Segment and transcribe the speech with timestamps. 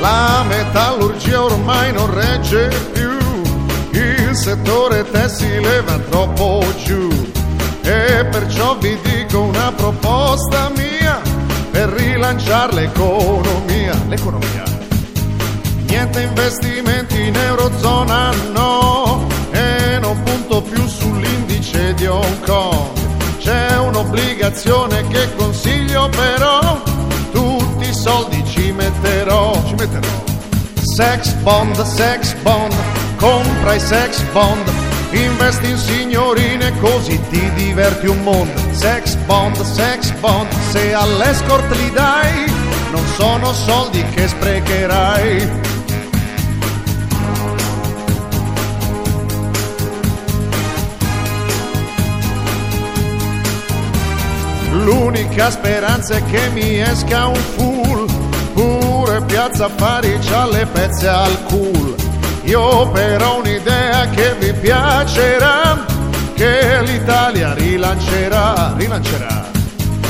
[0.00, 3.18] La metallurgia ormai non regge più,
[3.90, 7.08] il settore tessile va troppo giù.
[7.82, 11.20] E perciò vi dico una proposta mia
[11.70, 13.94] per rilanciare l'economia.
[14.08, 14.62] L'economia.
[15.86, 22.90] Niente investimenti in Eurozona, no, e non punto più sull'indice di Hong Kong.
[23.38, 26.82] C'è un'obbligazione che consiglio però,
[27.32, 28.37] tutti i soldi
[28.78, 29.52] metterò.
[29.66, 30.08] Ci metterò.
[30.96, 32.72] Sex bond, sex bond,
[33.16, 34.66] compra i sex bond,
[35.10, 38.60] investi in signorine così ti diverti un mondo.
[38.70, 42.50] Sex bond, sex bond, se all'escort li dai,
[42.92, 45.66] non sono soldi che sprecherai.
[54.70, 58.06] L'unica speranza è che mi esca un full,
[59.48, 61.94] Piazza Affari c'ha le pezze al cool.
[62.42, 65.86] Io però un'idea che vi piacerà,
[66.34, 69.46] che l'Italia rilancerà, rilancerà.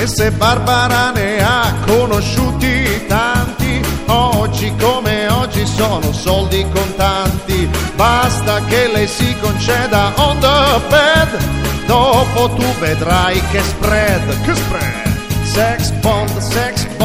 [0.00, 7.70] E se Barbara ne ha conosciuti tanti, oggi come oggi sono soldi contanti.
[7.94, 15.06] Basta che lei si conceda on the bed, dopo tu vedrai che spread, che spread.
[15.44, 16.97] Sex bond, sex bond,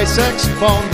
[0.00, 0.84] compra i sex bond,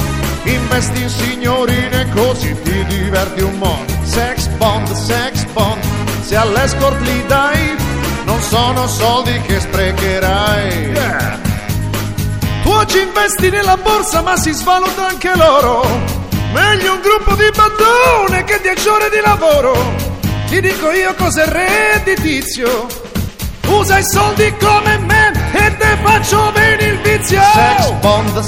[0.45, 3.93] investi in signorine così ti diverti un mondo.
[4.05, 5.81] Sex bond, sex bond,
[6.23, 7.77] se all'escort li dai,
[8.25, 10.91] non sono soldi che sprecherai.
[10.93, 11.39] Yeah.
[12.63, 15.85] Tu oggi investi nella borsa ma si svaluta anche l'oro.
[16.53, 19.75] Meglio un gruppo di battone che dieci ore di lavoro.
[20.49, 22.87] Ti dico io cos'è redditizio.
[23.67, 24.99] Usa i soldi come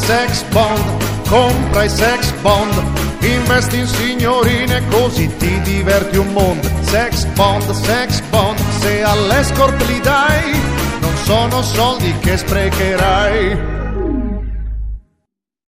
[0.08, 0.82] sex bond,
[1.28, 2.72] compra i sex bond.
[3.20, 6.66] Investi in signorine così ti diverti un mondo.
[6.80, 10.58] Sex bond, sex bond, se all'escort li dai,
[11.00, 13.77] non sono soldi che sprecherai.